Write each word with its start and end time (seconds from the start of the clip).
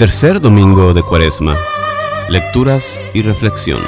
Tercer 0.00 0.40
domingo 0.40 0.94
de 0.94 1.02
Cuaresma. 1.02 1.58
Lecturas 2.30 2.98
y 3.12 3.20
reflexión. 3.20 3.82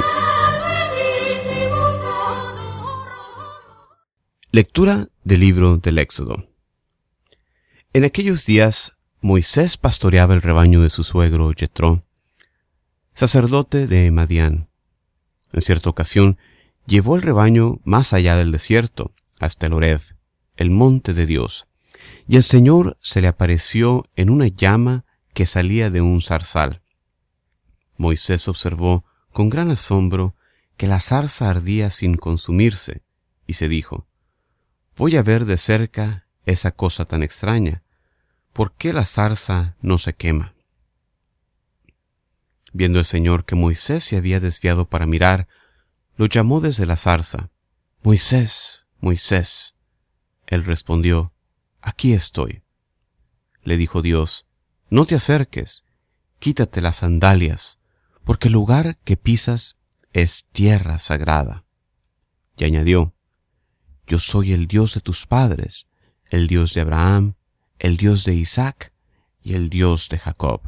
Lectura 4.51 5.09
del 5.25 5.41
libro 5.41 5.79
del 5.79 5.97
Éxodo. 5.97 6.47
En 7.95 8.05
aquellos 8.05 8.45
días 8.45 8.99
Moisés 9.23 9.79
pastoreaba 9.79 10.35
el 10.35 10.43
rebaño 10.43 10.83
de 10.83 10.91
su 10.91 11.03
suegro 11.03 11.51
Jetro, 11.57 12.03
sacerdote 13.15 13.87
de 13.87 14.11
Madián. 14.11 14.69
En 15.51 15.63
cierta 15.63 15.89
ocasión 15.89 16.37
llevó 16.85 17.17
el 17.17 17.23
rebaño 17.23 17.81
más 17.85 18.13
allá 18.13 18.37
del 18.37 18.53
desierto, 18.53 19.13
hasta 19.41 19.65
el 19.65 19.73
Oreb, 19.73 20.03
el 20.59 20.69
monte 20.69 21.15
de 21.15 21.25
Dios, 21.25 21.69
y 22.29 22.37
el 22.37 22.43
Señor 22.43 22.99
se 23.01 23.23
le 23.23 23.29
apareció 23.29 24.05
en 24.15 24.29
una 24.29 24.49
llama 24.49 25.07
que 25.35 25.47
salía 25.47 25.91
de 25.91 26.01
un 26.01 26.21
zarzal. 26.21 26.83
Moisés 27.97 28.49
observó 28.49 29.05
con 29.33 29.49
gran 29.49 29.71
asombro 29.71 30.35
que 30.77 30.87
la 30.87 31.01
zarza 31.01 31.49
ardía 31.49 31.91
sin 31.91 32.17
consumirse, 32.17 33.03
y 33.47 33.55
se 33.55 33.69
dijo, 33.69 34.07
Voy 34.97 35.17
a 35.17 35.23
ver 35.23 35.45
de 35.45 35.59
cerca 35.59 36.27
esa 36.45 36.73
cosa 36.73 37.05
tan 37.05 37.23
extraña. 37.23 37.83
¿Por 38.53 38.75
qué 38.75 38.93
la 38.93 39.07
zarza 39.07 39.77
no 39.81 39.99
se 39.99 40.13
quema? 40.15 40.55
Viendo 42.73 42.99
el 42.99 43.05
Señor 43.05 43.45
que 43.45 43.55
Moisés 43.55 44.05
se 44.05 44.17
había 44.17 44.41
desviado 44.41 44.89
para 44.89 45.07
mirar, 45.07 45.49
lo 46.17 46.27
llamó 46.27 46.61
desde 46.61 46.87
la 46.87 46.97
zarza, 46.97 47.51
Moisés, 48.03 48.87
Moisés. 49.01 49.77
Él 50.47 50.65
respondió, 50.65 51.33
Aquí 51.81 52.13
estoy. 52.13 52.63
Le 53.63 53.77
dijo 53.77 54.03
Dios, 54.03 54.47
no 54.93 55.07
te 55.07 55.15
acerques, 55.15 55.87
quítate 56.39 56.83
las 56.83 56.97
sandalias, 56.97 57.79
porque 58.25 58.49
el 58.49 58.53
lugar 58.53 58.99
que 59.05 59.17
pisas 59.17 59.79
es 60.13 60.45
tierra 60.53 60.99
sagrada. 60.99 61.65
Y 62.59 62.65
añadió, 62.65 63.15
Yo 64.07 64.19
soy 64.19 64.53
el 64.53 64.67
Dios 64.67 64.93
de 64.93 65.01
tus 65.01 65.27
padres, 65.27 65.87
el 66.29 66.47
Dios 66.47 66.75
de 66.75 66.83
Abraham, 66.83 67.37
el 67.79 67.97
Dios 67.97 68.25
de 68.25 68.35
Isaac 68.35 68.93
y 69.41 69.55
el 69.55 69.71
Dios 69.71 70.11
de 70.11 70.19
Jacob. 70.19 70.61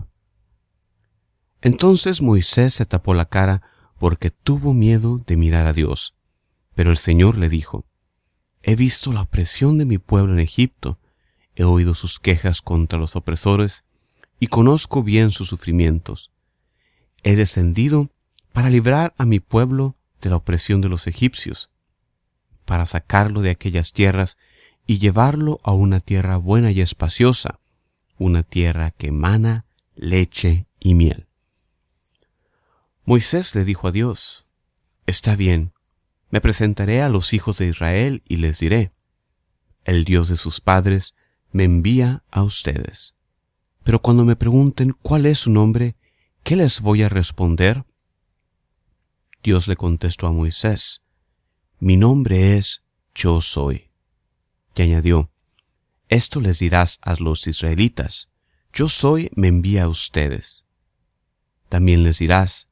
Entonces 1.61 2.23
Moisés 2.23 2.73
se 2.73 2.87
tapó 2.87 3.13
la 3.13 3.27
cara 3.27 3.61
porque 3.99 4.31
tuvo 4.31 4.73
miedo 4.73 5.19
de 5.19 5.37
mirar 5.37 5.67
a 5.67 5.75
Dios. 5.75 6.15
Pero 6.75 6.93
el 6.93 6.97
Señor 6.97 7.37
le 7.37 7.51
dijo, 7.51 7.85
He 8.63 8.75
visto 8.75 9.13
la 9.13 9.21
opresión 9.21 9.77
de 9.77 9.85
mi 9.85 9.99
pueblo 9.99 10.33
en 10.33 10.41
Egipto, 10.41 10.99
he 11.55 11.65
oído 11.65 11.95
sus 11.95 12.21
quejas 12.21 12.63
contra 12.63 12.99
los 12.99 13.17
opresores, 13.17 13.85
y 14.45 14.47
conozco 14.47 15.03
bien 15.03 15.31
sus 15.31 15.49
sufrimientos. 15.49 16.31
He 17.23 17.35
descendido 17.35 18.11
para 18.53 18.69
librar 18.69 19.15
a 19.17 19.25
mi 19.25 19.41
pueblo 19.41 19.95
de 20.21 20.29
la 20.29 20.37
opresión 20.37 20.83
de 20.83 20.91
los 20.91 21.07
egipcios, 21.07 21.71
para 22.67 22.85
sacarlo 22.85 23.41
de 23.41 23.49
aquellas 23.49 23.95
tierras 23.95 24.37
y 24.87 24.99
llevarlo 24.99 25.61
a 25.63 25.73
una 25.73 26.01
tierra 26.01 26.37
buena 26.37 26.73
y 26.73 26.83
espaciosa, 26.83 27.59
una 28.19 28.43
tierra 28.43 28.91
que 28.91 29.07
emana 29.07 29.65
leche 29.95 30.67
y 30.79 30.93
miel. 30.93 31.27
Moisés 33.07 33.55
le 33.55 33.65
dijo 33.65 33.89
a 33.89 33.93
Dios, 33.93 34.47
Está 35.07 35.37
bien, 35.37 35.73
me 36.29 36.43
presentaré 36.43 37.01
a 37.01 37.09
los 37.09 37.33
hijos 37.33 37.57
de 37.57 37.69
Israel 37.69 38.23
y 38.29 38.37
les 38.37 38.59
diré, 38.59 38.91
El 39.85 40.05
Dios 40.05 40.29
de 40.29 40.37
sus 40.37 40.61
padres 40.61 41.15
me 41.51 41.65
envía 41.65 42.25
a 42.31 42.43
ustedes. 42.43 43.14
Pero 43.85 44.01
cuando 44.01 44.25
me 44.25 44.35
pregunten 44.35 44.97
cuál 45.03 45.27
es 45.27 45.41
su 45.41 45.51
nombre, 45.51 45.95
¿qué 46.43 46.57
les 46.57 46.81
voy 46.81 47.03
a 47.03 47.09
responder? 47.09 47.85
Dios 49.43 49.69
le 49.69 49.77
contestó 49.77 50.27
a 50.27 50.33
Moisés, 50.33 51.03
Mi 51.79 51.99
nombre 51.99 52.57
es 52.57 52.83
Yo 53.15 53.43
soy. 53.43 53.91
Y 54.75 54.83
añadió, 54.83 55.31
Esto 56.09 56.41
les 56.41 56.59
dirás 56.59 56.99
a 57.03 57.15
los 57.17 57.47
israelitas, 57.47 58.31
Yo 58.73 58.89
soy 58.89 59.31
me 59.35 59.49
envía 59.49 59.85
a 59.85 59.89
ustedes. 59.89 60.65
También 61.69 62.03
les 62.05 62.19
dirás, 62.19 62.69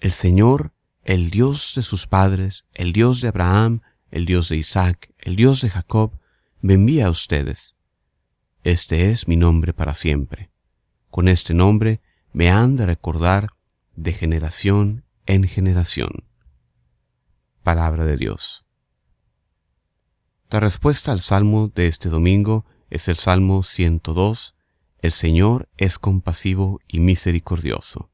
El 0.00 0.12
Señor, 0.12 0.72
el 1.02 1.30
Dios 1.30 1.72
de 1.74 1.82
sus 1.82 2.06
padres, 2.06 2.64
el 2.72 2.92
Dios 2.92 3.20
de 3.20 3.28
Abraham, 3.28 3.82
el 4.12 4.24
Dios 4.24 4.48
de 4.48 4.56
Isaac, 4.56 5.12
el 5.18 5.34
Dios 5.34 5.62
de 5.62 5.70
Jacob, 5.70 6.12
me 6.60 6.74
envía 6.74 7.06
a 7.06 7.10
ustedes. 7.10 7.73
Este 8.64 9.10
es 9.10 9.28
mi 9.28 9.36
nombre 9.36 9.74
para 9.74 9.92
siempre. 9.92 10.50
Con 11.10 11.28
este 11.28 11.52
nombre 11.52 12.00
me 12.32 12.50
han 12.50 12.76
de 12.76 12.86
recordar 12.86 13.50
de 13.94 14.14
generación 14.14 15.04
en 15.26 15.46
generación. 15.46 16.24
Palabra 17.62 18.06
de 18.06 18.16
Dios. 18.16 18.64
La 20.48 20.60
respuesta 20.60 21.12
al 21.12 21.20
salmo 21.20 21.72
de 21.74 21.88
este 21.88 22.08
domingo 22.08 22.64
es 22.88 23.08
el 23.08 23.16
Salmo 23.16 23.62
102. 23.64 24.54
El 25.02 25.12
Señor 25.12 25.68
es 25.76 25.98
compasivo 25.98 26.80
y 26.88 27.00
misericordioso. 27.00 28.08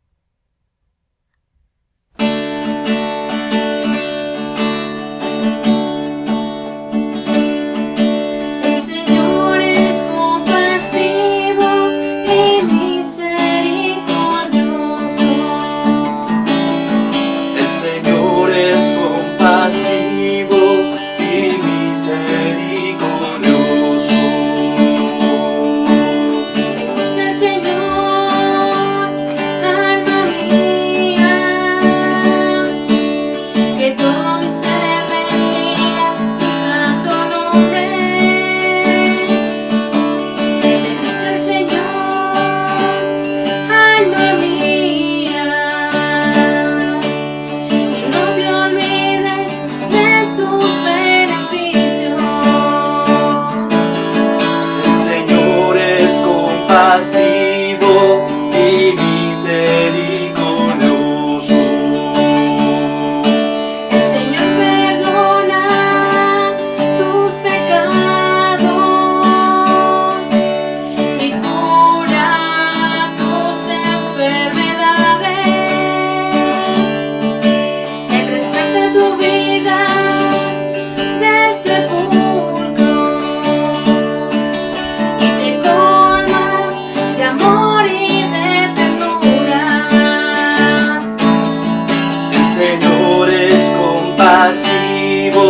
Señor 92.61 93.31
es 93.31 93.71
compasivo 93.71 95.47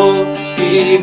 y 0.57 0.99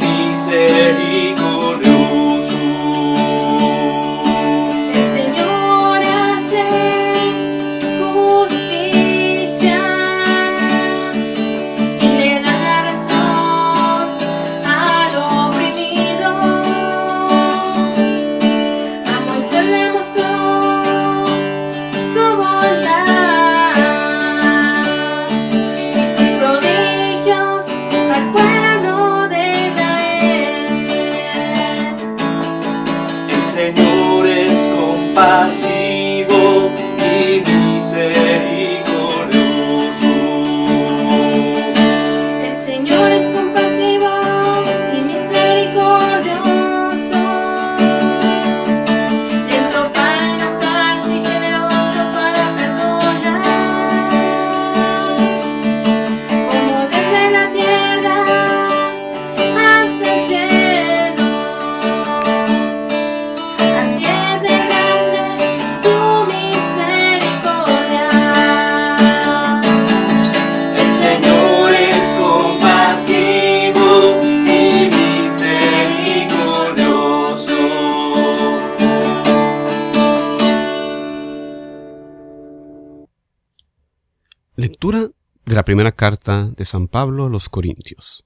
Lectura 84.68 85.12
de 85.46 85.56
la 85.56 85.64
primera 85.64 85.94
carta 85.94 86.50
de 86.58 86.66
San 86.66 86.90
Pablo 86.90 87.28
a 87.28 87.30
los 87.30 87.48
Corintios. 87.48 88.26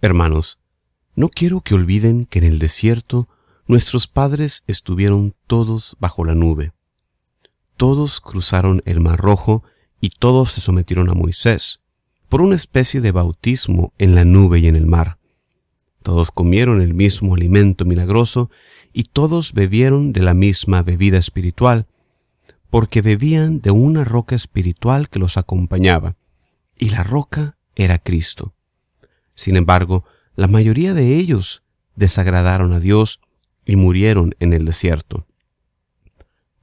Hermanos, 0.00 0.58
no 1.14 1.28
quiero 1.28 1.60
que 1.60 1.74
olviden 1.74 2.24
que 2.24 2.38
en 2.38 2.46
el 2.46 2.58
desierto 2.58 3.28
nuestros 3.66 4.06
padres 4.08 4.64
estuvieron 4.66 5.34
todos 5.46 5.98
bajo 6.00 6.24
la 6.24 6.34
nube. 6.34 6.72
Todos 7.76 8.22
cruzaron 8.22 8.80
el 8.86 9.00
Mar 9.00 9.20
Rojo 9.20 9.64
y 10.00 10.08
todos 10.08 10.52
se 10.52 10.62
sometieron 10.62 11.10
a 11.10 11.12
Moisés, 11.12 11.80
por 12.30 12.40
una 12.40 12.56
especie 12.56 13.02
de 13.02 13.12
bautismo 13.12 13.92
en 13.98 14.14
la 14.14 14.24
nube 14.24 14.60
y 14.60 14.66
en 14.66 14.76
el 14.76 14.86
mar. 14.86 15.18
Todos 16.02 16.30
comieron 16.30 16.80
el 16.80 16.94
mismo 16.94 17.34
alimento 17.34 17.84
milagroso 17.84 18.50
y 18.94 19.02
todos 19.02 19.52
bebieron 19.52 20.14
de 20.14 20.22
la 20.22 20.32
misma 20.32 20.82
bebida 20.82 21.18
espiritual, 21.18 21.86
porque 22.72 23.02
bebían 23.02 23.60
de 23.60 23.70
una 23.70 24.02
roca 24.02 24.34
espiritual 24.34 25.10
que 25.10 25.18
los 25.18 25.36
acompañaba, 25.36 26.16
y 26.78 26.88
la 26.88 27.04
roca 27.04 27.58
era 27.76 27.98
Cristo. 27.98 28.54
Sin 29.34 29.58
embargo, 29.58 30.06
la 30.36 30.48
mayoría 30.48 30.94
de 30.94 31.16
ellos 31.16 31.62
desagradaron 31.96 32.72
a 32.72 32.80
Dios 32.80 33.20
y 33.66 33.76
murieron 33.76 34.34
en 34.40 34.54
el 34.54 34.64
desierto. 34.64 35.26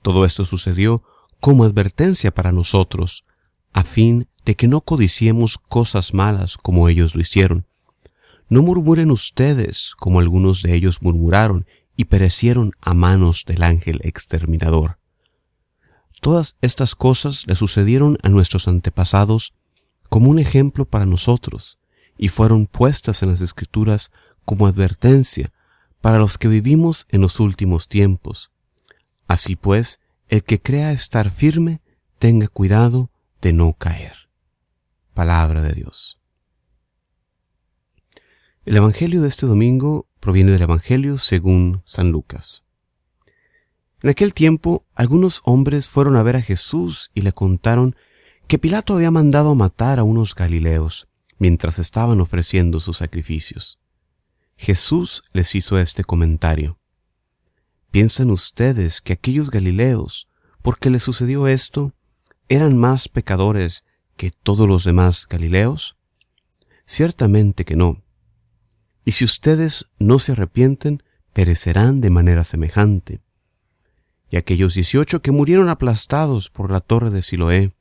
Todo 0.01 0.25
esto 0.25 0.45
sucedió 0.45 1.03
como 1.39 1.63
advertencia 1.63 2.33
para 2.33 2.51
nosotros, 2.51 3.23
a 3.71 3.83
fin 3.83 4.27
de 4.45 4.55
que 4.55 4.67
no 4.67 4.81
codiciemos 4.81 5.59
cosas 5.59 6.15
malas 6.15 6.57
como 6.57 6.89
ellos 6.89 7.13
lo 7.13 7.21
hicieron. 7.21 7.67
No 8.49 8.63
murmuren 8.63 9.11
ustedes 9.11 9.93
como 9.95 10.19
algunos 10.19 10.63
de 10.63 10.73
ellos 10.73 11.03
murmuraron 11.03 11.67
y 11.95 12.05
perecieron 12.05 12.71
a 12.81 12.95
manos 12.95 13.43
del 13.45 13.61
ángel 13.61 14.01
exterminador. 14.03 14.98
Todas 16.19 16.57
estas 16.61 16.95
cosas 16.95 17.47
le 17.47 17.55
sucedieron 17.55 18.17
a 18.23 18.29
nuestros 18.29 18.67
antepasados 18.67 19.53
como 20.09 20.29
un 20.29 20.39
ejemplo 20.39 20.85
para 20.85 21.05
nosotros 21.05 21.77
y 22.17 22.27
fueron 22.27 22.65
puestas 22.65 23.23
en 23.23 23.29
las 23.29 23.41
escrituras 23.41 24.11
como 24.43 24.67
advertencia 24.67 25.53
para 26.01 26.19
los 26.19 26.37
que 26.37 26.47
vivimos 26.47 27.05
en 27.09 27.21
los 27.21 27.39
últimos 27.39 27.87
tiempos. 27.87 28.51
Así 29.27 29.55
pues, 29.55 29.99
el 30.27 30.43
que 30.43 30.59
crea 30.61 30.91
estar 30.91 31.29
firme, 31.29 31.81
tenga 32.17 32.47
cuidado 32.47 33.09
de 33.41 33.53
no 33.53 33.73
caer. 33.73 34.29
Palabra 35.13 35.61
de 35.61 35.73
Dios. 35.73 36.19
El 38.65 38.75
Evangelio 38.75 39.21
de 39.21 39.29
este 39.29 39.45
domingo 39.45 40.07
proviene 40.19 40.51
del 40.51 40.63
Evangelio 40.63 41.17
según 41.17 41.81
San 41.85 42.11
Lucas. 42.11 42.65
En 44.01 44.09
aquel 44.09 44.33
tiempo 44.33 44.85
algunos 44.95 45.41
hombres 45.43 45.89
fueron 45.89 46.15
a 46.15 46.23
ver 46.23 46.37
a 46.37 46.41
Jesús 46.41 47.11
y 47.13 47.21
le 47.21 47.33
contaron 47.33 47.95
que 48.47 48.57
Pilato 48.57 48.95
había 48.95 49.11
mandado 49.11 49.55
matar 49.55 49.99
a 49.99 50.03
unos 50.03 50.35
galileos 50.35 51.07
mientras 51.37 51.79
estaban 51.79 52.21
ofreciendo 52.21 52.79
sus 52.79 52.97
sacrificios. 52.97 53.77
Jesús 54.55 55.23
les 55.33 55.53
hizo 55.55 55.77
este 55.79 56.03
comentario. 56.03 56.79
¿Piensan 57.91 58.29
ustedes 58.29 59.01
que 59.01 59.13
aquellos 59.13 59.51
galileos, 59.51 60.27
porque 60.61 60.89
les 60.89 61.03
sucedió 61.03 61.47
esto, 61.47 61.93
eran 62.47 62.77
más 62.77 63.07
pecadores 63.07 63.83
que 64.15 64.31
todos 64.31 64.67
los 64.67 64.83
demás 64.83 65.27
galileos? 65.29 65.97
Ciertamente 66.85 67.65
que 67.65 67.75
no. 67.75 68.01
Y 69.05 69.13
si 69.13 69.25
ustedes 69.25 69.87
no 69.97 70.19
se 70.19 70.33
arrepienten, 70.33 71.03
perecerán 71.33 72.01
de 72.01 72.09
manera 72.09 72.43
semejante 72.43 73.21
y 74.29 74.37
aquellos 74.37 74.75
dieciocho 74.75 75.21
que 75.21 75.31
murieron 75.31 75.69
aplastados 75.69 76.49
por 76.49 76.71
la 76.71 76.79
torre 76.79 77.09
de 77.09 77.21
Siloé, 77.21 77.73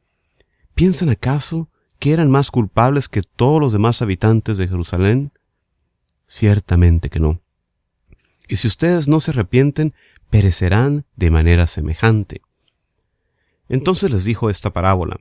¿piensan 0.74 1.10
acaso 1.10 1.68
que 1.98 2.12
eran 2.12 2.30
más 2.30 2.50
culpables 2.50 3.08
que 3.08 3.22
todos 3.22 3.60
los 3.60 3.72
demás 3.72 4.02
habitantes 4.02 4.56
de 4.58 4.68
Jerusalén? 4.68 5.32
Ciertamente 6.26 7.10
que 7.10 7.20
no. 7.20 7.40
Y 8.48 8.56
si 8.56 8.66
ustedes 8.66 9.08
no 9.08 9.20
se 9.20 9.32
arrepienten, 9.32 9.94
perecerán 10.30 11.04
de 11.16 11.30
manera 11.30 11.66
semejante. 11.66 12.40
Entonces 13.68 14.10
les 14.10 14.24
dijo 14.24 14.48
esta 14.48 14.72
parábola. 14.72 15.20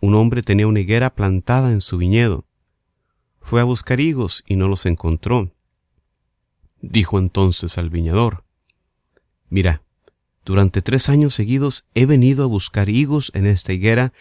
Un 0.00 0.14
hombre 0.14 0.42
tenía 0.42 0.66
una 0.66 0.80
higuera 0.80 1.14
plantada 1.14 1.72
en 1.72 1.80
su 1.80 1.96
viñedo. 1.96 2.44
Fue 3.40 3.60
a 3.60 3.64
buscar 3.64 4.00
higos 4.00 4.42
y 4.46 4.56
no 4.56 4.68
los 4.68 4.86
encontró. 4.86 5.52
Dijo 6.80 7.18
entonces 7.18 7.78
al 7.78 7.90
viñador, 7.90 8.44
Mira, 9.48 9.83
durante 10.44 10.82
tres 10.82 11.08
años 11.08 11.34
seguidos 11.34 11.86
he 11.94 12.06
venido 12.06 12.44
a 12.44 12.48
buscar 12.48 12.88
higos 12.88 13.30
en 13.34 13.46
esta 13.46 13.72
higuera 13.72 14.12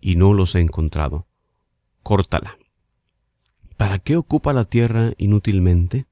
y 0.00 0.16
no 0.16 0.34
los 0.34 0.54
he 0.54 0.60
encontrado. 0.60 1.26
Córtala. 2.02 2.58
¿Para 3.76 3.98
qué 3.98 4.16
ocupa 4.16 4.52
la 4.52 4.64
tierra 4.64 5.12
inútilmente? 5.16 6.06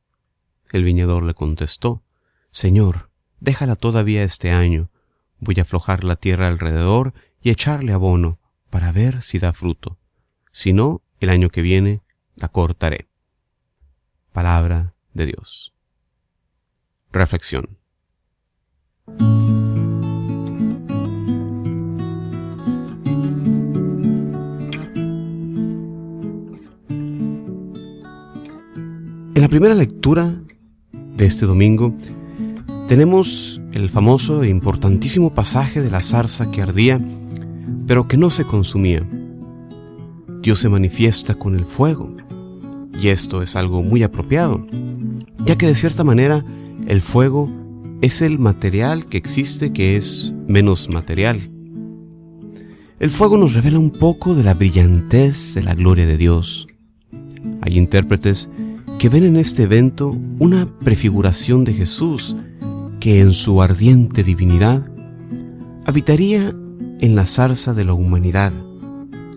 El 0.73 0.85
viñador 0.85 1.23
le 1.23 1.35
contestó, 1.35 2.03
Señor, 2.51 3.11
déjala 3.41 3.77
todavía 3.77 4.23
este 4.25 4.51
año. 4.51 4.91
Voy 5.39 5.57
a 5.59 5.63
aflojar 5.63 6.03
la 6.03 6.17
tierra 6.17 6.49
alrededor 6.49 7.13
y 7.43 7.51
echarle 7.51 7.93
abono 7.93 8.39
para 8.71 8.93
ver 8.93 9.23
si 9.23 9.39
da 9.39 9.53
fruto. 9.53 9.99
Si 10.51 10.73
no, 10.73 11.03
el 11.21 11.31
año 11.31 11.51
que 11.51 11.63
viene 11.63 12.01
la 12.37 12.49
cortaré. 12.49 13.09
Palabra 14.33 14.95
de 15.13 15.27
Dios. 15.27 15.75
Reflexión. 17.13 17.79
En 29.39 29.43
la 29.43 29.49
primera 29.49 29.77
lectura 29.77 30.35
de 31.17 31.25
este 31.25 31.47
domingo 31.47 31.95
tenemos 32.89 33.61
el 33.71 33.89
famoso 33.89 34.43
e 34.43 34.49
importantísimo 34.49 35.33
pasaje 35.33 35.81
de 35.81 35.93
la 35.93 36.03
zarza 36.03 36.51
que 36.51 36.61
ardía, 36.61 37.01
pero 37.87 38.09
que 38.09 38.17
no 38.17 38.31
se 38.31 38.45
consumía. 38.45 39.09
Dios 40.43 40.59
se 40.59 40.69
manifiesta 40.69 41.37
con 41.37 41.55
el 41.55 41.67
fuego, 41.67 42.17
y 43.01 43.11
esto 43.11 43.41
es 43.41 43.55
algo 43.55 43.85
muy 43.85 44.03
apropiado, 44.03 44.67
ya 45.45 45.57
que 45.57 45.69
de 45.69 45.77
cierta 45.77 46.03
manera 46.03 46.45
el 46.89 47.01
fuego 47.01 47.49
es 48.01 48.23
el 48.23 48.41
material 48.41 49.07
que 49.07 49.19
existe 49.19 49.73
que 49.73 49.95
es 49.95 50.35
menos 50.49 50.89
material. 50.89 51.49
El 52.99 53.11
fuego 53.11 53.39
nos 53.39 53.55
revela 53.55 53.79
un 53.79 53.91
poco 53.91 54.35
de 54.35 54.43
la 54.43 54.55
brillantez 54.55 55.55
de 55.55 55.63
la 55.63 55.77
gloria 55.77 56.09
de 56.09 56.17
Dios. 56.17 56.67
Hay 57.61 57.79
intérpretes 57.79 58.51
que 58.99 59.09
ven 59.09 59.25
en 59.25 59.37
este 59.37 59.63
evento 59.63 60.17
una 60.41 60.67
prefiguración 60.81 61.65
de 61.65 61.73
Jesús 61.73 62.37
que 62.99 63.21
en 63.21 63.33
su 63.33 63.63
ardiente 63.63 64.25
divinidad 64.25 64.85
habitaría 65.87 66.53
en 67.01 67.15
la 67.15 67.27
zarza 67.27 67.75
de 67.75 67.85
la 67.85 67.95
humanidad 67.95 68.53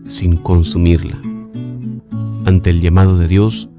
sin 0.07 0.37
consumirla. 0.37 1.21
Ante 2.45 2.71
el 2.71 2.81
llamado 2.81 3.19
de 3.19 3.27
Dios, 3.27 3.69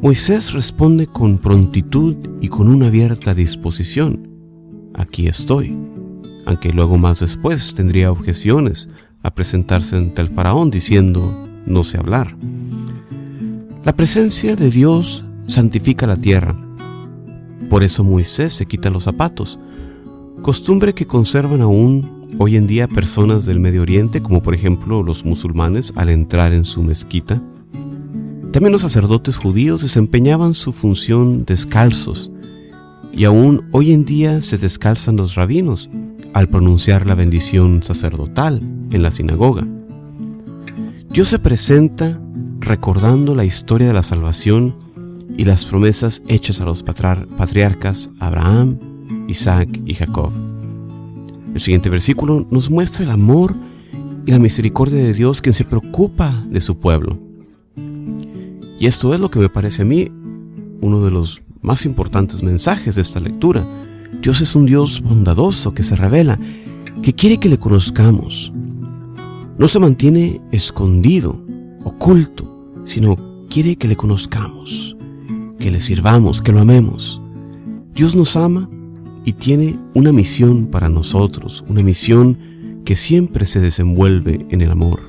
Moisés 0.00 0.52
responde 0.52 1.08
con 1.08 1.38
prontitud 1.38 2.14
y 2.40 2.48
con 2.48 2.68
una 2.68 2.86
abierta 2.86 3.34
disposición. 3.34 4.28
Aquí 4.94 5.26
estoy, 5.26 5.76
aunque 6.46 6.72
luego 6.72 6.96
más 6.96 7.18
después 7.18 7.74
tendría 7.74 8.12
objeciones 8.12 8.88
a 9.24 9.34
presentarse 9.34 9.96
ante 9.96 10.22
el 10.22 10.28
faraón 10.28 10.70
diciendo, 10.70 11.44
no 11.66 11.82
sé 11.82 11.98
hablar. 11.98 12.36
La 13.88 13.96
presencia 13.96 14.54
de 14.54 14.68
Dios 14.68 15.24
santifica 15.46 16.06
la 16.06 16.18
tierra. 16.18 16.54
Por 17.70 17.82
eso 17.82 18.04
Moisés 18.04 18.52
se 18.52 18.66
quita 18.66 18.90
los 18.90 19.04
zapatos, 19.04 19.58
costumbre 20.42 20.92
que 20.92 21.06
conservan 21.06 21.62
aún 21.62 22.28
hoy 22.38 22.56
en 22.56 22.66
día 22.66 22.86
personas 22.86 23.46
del 23.46 23.60
Medio 23.60 23.80
Oriente, 23.80 24.20
como 24.20 24.42
por 24.42 24.54
ejemplo 24.54 25.02
los 25.02 25.24
musulmanes 25.24 25.94
al 25.96 26.10
entrar 26.10 26.52
en 26.52 26.66
su 26.66 26.82
mezquita. 26.82 27.40
También 28.52 28.72
los 28.72 28.82
sacerdotes 28.82 29.38
judíos 29.38 29.80
desempeñaban 29.80 30.52
su 30.52 30.74
función 30.74 31.46
descalzos, 31.46 32.30
y 33.10 33.24
aún 33.24 33.70
hoy 33.72 33.94
en 33.94 34.04
día 34.04 34.42
se 34.42 34.58
descalzan 34.58 35.16
los 35.16 35.34
rabinos 35.34 35.88
al 36.34 36.50
pronunciar 36.50 37.06
la 37.06 37.14
bendición 37.14 37.82
sacerdotal 37.82 38.60
en 38.90 39.02
la 39.02 39.10
sinagoga. 39.10 39.66
Dios 41.08 41.28
se 41.28 41.38
presenta 41.38 42.20
recordando 42.60 43.34
la 43.34 43.44
historia 43.44 43.86
de 43.86 43.92
la 43.92 44.02
salvación 44.02 44.74
y 45.36 45.44
las 45.44 45.64
promesas 45.64 46.22
hechas 46.28 46.60
a 46.60 46.64
los 46.64 46.82
patriarcas 46.82 48.10
Abraham, 48.18 48.78
Isaac 49.28 49.80
y 49.86 49.94
Jacob. 49.94 50.32
El 51.54 51.60
siguiente 51.60 51.90
versículo 51.90 52.46
nos 52.50 52.70
muestra 52.70 53.04
el 53.04 53.10
amor 53.10 53.54
y 54.26 54.30
la 54.30 54.38
misericordia 54.38 54.98
de 54.98 55.14
Dios 55.14 55.40
quien 55.40 55.52
se 55.52 55.64
preocupa 55.64 56.44
de 56.50 56.60
su 56.60 56.78
pueblo. 56.78 57.18
Y 58.78 58.86
esto 58.86 59.14
es 59.14 59.20
lo 59.20 59.30
que 59.30 59.38
me 59.38 59.48
parece 59.48 59.82
a 59.82 59.84
mí 59.84 60.10
uno 60.80 61.02
de 61.02 61.10
los 61.10 61.40
más 61.62 61.84
importantes 61.86 62.42
mensajes 62.42 62.94
de 62.94 63.02
esta 63.02 63.20
lectura. 63.20 63.66
Dios 64.22 64.40
es 64.40 64.54
un 64.54 64.66
Dios 64.66 65.00
bondadoso 65.00 65.74
que 65.74 65.82
se 65.82 65.96
revela, 65.96 66.38
que 67.02 67.14
quiere 67.14 67.38
que 67.38 67.48
le 67.48 67.58
conozcamos. 67.58 68.52
no 69.58 69.66
se 69.66 69.80
mantiene 69.80 70.40
escondido, 70.52 71.40
oculto, 71.84 72.82
sino 72.84 73.16
quiere 73.48 73.76
que 73.76 73.88
le 73.88 73.96
conozcamos, 73.96 74.96
que 75.58 75.70
le 75.70 75.80
sirvamos, 75.80 76.42
que 76.42 76.52
lo 76.52 76.60
amemos. 76.60 77.20
Dios 77.94 78.14
nos 78.14 78.36
ama 78.36 78.68
y 79.24 79.32
tiene 79.32 79.78
una 79.94 80.12
misión 80.12 80.66
para 80.66 80.88
nosotros, 80.88 81.64
una 81.68 81.82
misión 81.82 82.38
que 82.84 82.96
siempre 82.96 83.44
se 83.46 83.60
desenvuelve 83.60 84.46
en 84.50 84.62
el 84.62 84.70
amor. 84.70 85.00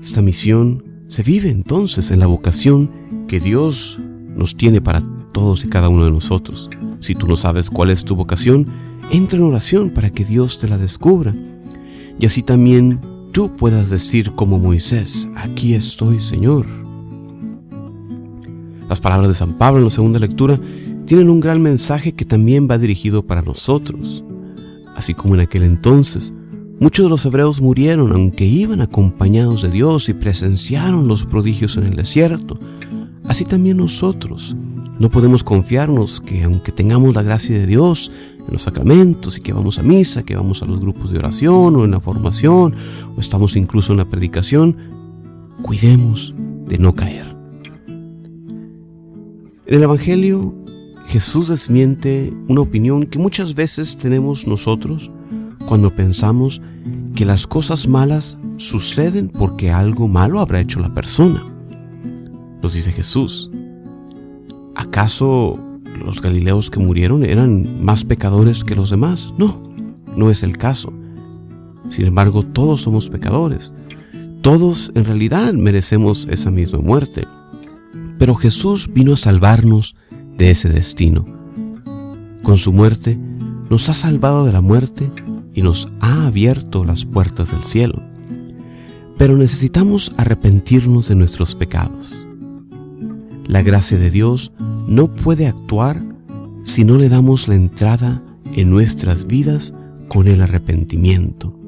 Esta 0.00 0.22
misión 0.22 0.84
se 1.08 1.22
vive 1.22 1.50
entonces 1.50 2.10
en 2.10 2.20
la 2.20 2.26
vocación 2.26 2.90
que 3.26 3.40
Dios 3.40 3.98
nos 4.36 4.56
tiene 4.56 4.80
para 4.80 5.02
todos 5.32 5.64
y 5.64 5.68
cada 5.68 5.88
uno 5.88 6.04
de 6.04 6.10
nosotros. 6.10 6.68
Si 7.00 7.14
tú 7.14 7.26
no 7.26 7.36
sabes 7.36 7.70
cuál 7.70 7.90
es 7.90 8.04
tu 8.04 8.14
vocación, 8.14 8.66
entra 9.10 9.38
en 9.38 9.44
oración 9.44 9.90
para 9.90 10.10
que 10.10 10.24
Dios 10.24 10.58
te 10.58 10.68
la 10.68 10.78
descubra. 10.78 11.34
Y 12.18 12.26
así 12.26 12.42
también 12.42 13.00
tú 13.34 13.50
puedas 13.56 13.90
decir 13.90 14.30
como 14.36 14.60
Moisés, 14.60 15.28
aquí 15.34 15.74
estoy 15.74 16.20
Señor. 16.20 16.66
Las 18.88 19.00
palabras 19.00 19.28
de 19.28 19.34
San 19.34 19.58
Pablo 19.58 19.80
en 19.80 19.86
la 19.86 19.90
segunda 19.90 20.20
lectura 20.20 20.60
tienen 21.04 21.28
un 21.28 21.40
gran 21.40 21.60
mensaje 21.60 22.12
que 22.12 22.24
también 22.24 22.68
va 22.70 22.78
dirigido 22.78 23.26
para 23.26 23.42
nosotros. 23.42 24.22
Así 24.94 25.14
como 25.14 25.34
en 25.34 25.40
aquel 25.40 25.64
entonces, 25.64 26.32
muchos 26.78 27.06
de 27.06 27.10
los 27.10 27.26
hebreos 27.26 27.60
murieron 27.60 28.12
aunque 28.12 28.44
iban 28.44 28.80
acompañados 28.80 29.62
de 29.62 29.70
Dios 29.70 30.08
y 30.08 30.14
presenciaron 30.14 31.08
los 31.08 31.24
prodigios 31.24 31.76
en 31.76 31.86
el 31.86 31.96
desierto. 31.96 32.60
Así 33.24 33.44
también 33.44 33.78
nosotros 33.78 34.56
no 35.00 35.10
podemos 35.10 35.42
confiarnos 35.42 36.20
que 36.20 36.44
aunque 36.44 36.70
tengamos 36.70 37.16
la 37.16 37.22
gracia 37.22 37.58
de 37.58 37.66
Dios 37.66 38.12
en 38.46 38.52
los 38.52 38.62
sacramentos 38.62 39.38
y 39.38 39.40
que 39.40 39.52
vamos 39.52 39.78
a 39.78 39.82
misa, 39.82 40.22
que 40.22 40.36
vamos 40.36 40.62
a 40.62 40.66
los 40.66 40.80
grupos 40.80 41.10
de 41.10 41.18
oración 41.18 41.76
o 41.76 41.84
en 41.84 41.90
la 41.90 42.00
formación 42.00 42.74
o 43.16 43.20
estamos 43.20 43.56
incluso 43.56 43.92
en 43.92 43.98
la 43.98 44.08
predicación, 44.08 44.76
cuidemos 45.62 46.34
de 46.66 46.78
no 46.78 46.94
caer. 46.94 47.34
En 49.66 49.74
el 49.76 49.82
Evangelio 49.82 50.54
Jesús 51.06 51.48
desmiente 51.48 52.32
una 52.48 52.62
opinión 52.62 53.06
que 53.06 53.18
muchas 53.18 53.54
veces 53.54 53.96
tenemos 53.96 54.46
nosotros 54.46 55.10
cuando 55.66 55.94
pensamos 55.94 56.60
que 57.14 57.24
las 57.24 57.46
cosas 57.46 57.86
malas 57.86 58.36
suceden 58.56 59.28
porque 59.28 59.70
algo 59.70 60.08
malo 60.08 60.40
habrá 60.40 60.60
hecho 60.60 60.80
la 60.80 60.92
persona. 60.92 61.44
Nos 62.62 62.74
dice 62.74 62.92
Jesús, 62.92 63.50
¿acaso 64.74 65.58
los 65.98 66.20
galileos 66.20 66.70
que 66.70 66.80
murieron 66.80 67.24
eran 67.24 67.84
más 67.84 68.04
pecadores 68.04 68.64
que 68.64 68.74
los 68.74 68.90
demás? 68.90 69.32
No, 69.38 69.62
no 70.16 70.30
es 70.30 70.42
el 70.42 70.56
caso. 70.56 70.92
Sin 71.90 72.06
embargo, 72.06 72.44
todos 72.44 72.82
somos 72.82 73.08
pecadores. 73.08 73.72
Todos 74.42 74.92
en 74.94 75.04
realidad 75.04 75.52
merecemos 75.54 76.26
esa 76.30 76.50
misma 76.50 76.80
muerte. 76.80 77.26
Pero 78.18 78.34
Jesús 78.34 78.90
vino 78.92 79.14
a 79.14 79.16
salvarnos 79.16 79.96
de 80.36 80.50
ese 80.50 80.68
destino. 80.68 81.26
Con 82.42 82.58
su 82.58 82.72
muerte 82.72 83.18
nos 83.70 83.88
ha 83.88 83.94
salvado 83.94 84.44
de 84.44 84.52
la 84.52 84.60
muerte 84.60 85.10
y 85.54 85.62
nos 85.62 85.88
ha 86.00 86.26
abierto 86.26 86.84
las 86.84 87.04
puertas 87.04 87.50
del 87.52 87.64
cielo. 87.64 88.02
Pero 89.16 89.36
necesitamos 89.36 90.12
arrepentirnos 90.16 91.08
de 91.08 91.14
nuestros 91.14 91.54
pecados. 91.54 92.26
La 93.46 93.62
gracia 93.62 93.98
de 93.98 94.10
Dios 94.10 94.52
no 94.86 95.14
puede 95.14 95.46
actuar 95.46 96.02
si 96.64 96.84
no 96.84 96.96
le 96.96 97.08
damos 97.08 97.48
la 97.48 97.54
entrada 97.54 98.22
en 98.54 98.70
nuestras 98.70 99.26
vidas 99.26 99.74
con 100.08 100.28
el 100.28 100.40
arrepentimiento. 100.42 101.58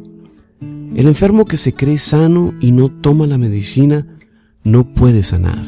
El 0.61 1.07
enfermo 1.07 1.45
que 1.45 1.57
se 1.57 1.75
cree 1.75 1.99
sano 1.99 2.55
y 2.61 2.73
no 2.73 2.89
toma 2.89 3.27
la 3.27 3.39
medicina 3.39 4.07
no 4.65 4.95
puede 4.95 5.23
sanar. 5.23 5.67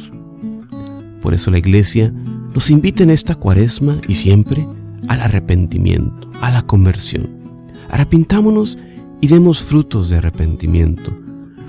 Por 1.21 1.35
eso 1.35 1.51
la 1.51 1.59
iglesia 1.59 2.13
nos 2.55 2.71
invita 2.71 3.03
en 3.03 3.11
esta 3.11 3.35
cuaresma 3.35 4.01
y 4.09 4.15
siempre 4.15 4.67
al 5.09 5.21
arrepentimiento, 5.21 6.31
a 6.41 6.51
la 6.51 6.63
conversión. 6.63 7.29
Arrepintámonos 7.91 8.79
y 9.21 9.29
demos 9.29 9.63
frutos 9.63 10.09
de 10.09 10.17
arrepentimiento, 10.17 11.17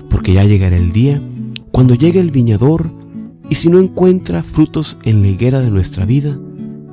porque 0.08 0.34
ya 0.34 0.44
llegará 0.44 0.76
el 0.76 0.92
día 0.92 1.20
cuando 1.70 1.94
llegue 1.94 2.20
el 2.20 2.30
viñador 2.30 2.90
y 3.50 3.56
si 3.56 3.68
no 3.68 3.80
encuentra 3.80 4.42
frutos 4.42 4.96
en 5.02 5.20
la 5.20 5.28
higuera 5.28 5.60
de 5.60 5.70
nuestra 5.70 6.06
vida, 6.06 6.38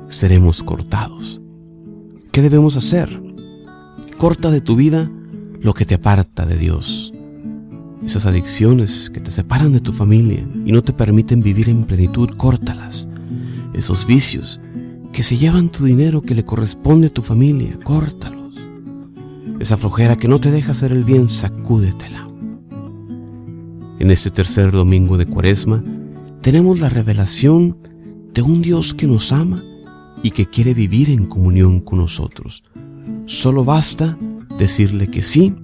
seremos 0.08 0.62
cortados. 0.62 1.40
¿Qué 2.32 2.42
debemos 2.42 2.76
hacer? 2.76 3.22
Corta 4.18 4.50
de 4.50 4.60
tu 4.60 4.74
vida 4.74 5.10
lo 5.60 5.72
que 5.72 5.86
te 5.86 5.94
aparta 5.94 6.44
de 6.44 6.58
Dios. 6.58 7.12
Esas 8.04 8.26
adicciones 8.26 9.08
que 9.08 9.20
te 9.20 9.30
separan 9.30 9.72
de 9.72 9.80
tu 9.80 9.92
familia 9.92 10.46
y 10.66 10.72
no 10.72 10.82
te 10.82 10.92
permiten 10.92 11.40
vivir 11.40 11.68
en 11.68 11.84
plenitud, 11.84 12.30
córtalas 12.36 13.08
esos 13.72 14.06
vicios 14.06 14.60
que 15.12 15.22
se 15.22 15.36
llevan 15.36 15.70
tu 15.70 15.84
dinero 15.84 16.22
que 16.22 16.34
le 16.34 16.44
corresponde 16.44 17.06
a 17.06 17.12
tu 17.12 17.22
familia, 17.22 17.78
córtalos. 17.84 18.56
Esa 19.60 19.76
flojera 19.76 20.16
que 20.16 20.28
no 20.28 20.40
te 20.40 20.50
deja 20.50 20.72
hacer 20.72 20.90
el 20.90 21.04
bien, 21.04 21.28
sacúdetela. 21.28 22.28
En 24.00 24.10
este 24.10 24.30
tercer 24.30 24.72
domingo 24.72 25.16
de 25.16 25.26
Cuaresma 25.26 25.82
tenemos 26.42 26.78
la 26.80 26.88
revelación 26.88 27.76
de 28.32 28.42
un 28.42 28.62
Dios 28.62 28.94
que 28.94 29.06
nos 29.06 29.32
ama 29.32 29.64
y 30.22 30.30
que 30.30 30.46
quiere 30.46 30.74
vivir 30.74 31.10
en 31.10 31.26
comunión 31.26 31.80
con 31.80 31.98
nosotros. 31.98 32.64
Solo 33.26 33.64
basta 33.64 34.16
decirle 34.58 35.08
que 35.08 35.22
sí 35.22 35.54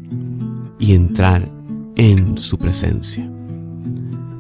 y 0.79 0.95
entrar 0.95 1.51
en 1.97 2.39
su 2.39 2.59
presencia. 2.59 3.29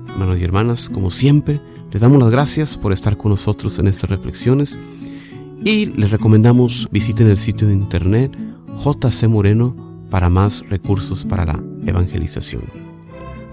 Hermanos 0.08 0.38
y 0.38 0.44
hermanas, 0.44 0.88
como 0.88 1.10
siempre, 1.10 1.60
les 1.90 2.00
damos 2.00 2.18
las 2.18 2.30
gracias 2.30 2.76
por 2.76 2.92
estar 2.92 3.16
con 3.16 3.30
nosotros 3.30 3.78
en 3.78 3.86
estas 3.86 4.10
reflexiones 4.10 4.78
y 5.64 5.86
les 5.86 6.10
recomendamos 6.10 6.88
visiten 6.90 7.28
el 7.28 7.38
sitio 7.38 7.68
de 7.68 7.74
internet 7.74 8.36
JC 8.84 9.28
Moreno 9.28 9.74
para 10.10 10.28
más 10.28 10.68
recursos 10.68 11.24
para 11.24 11.44
la 11.46 11.62
evangelización. 11.86 12.83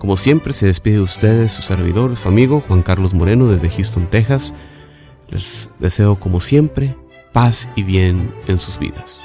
Como 0.01 0.17
siempre 0.17 0.51
se 0.53 0.65
despide 0.65 0.96
de 0.96 1.01
ustedes 1.01 1.51
su 1.51 1.62
servidor, 1.62 2.17
su 2.17 2.27
amigo 2.27 2.63
Juan 2.67 2.81
Carlos 2.81 3.13
Moreno 3.13 3.46
desde 3.46 3.70
Houston, 3.70 4.08
Texas. 4.10 4.51
Les 5.29 5.70
deseo 5.77 6.15
como 6.15 6.39
siempre 6.39 6.98
paz 7.34 7.70
y 7.75 7.84
bien 7.84 8.34
en 8.48 8.60
sus 8.60 8.79
vidas. 8.79 9.22